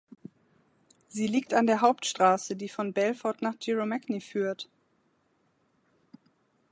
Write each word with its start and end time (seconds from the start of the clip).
Sie 1.09 1.27
liegt 1.27 1.53
an 1.53 1.67
der 1.67 1.81
Hauptstraße, 1.81 2.55
die 2.55 2.69
von 2.69 2.91
Belfort 2.91 3.35
nach 3.43 3.59
Giromagny 3.59 4.19
führt. 4.19 4.67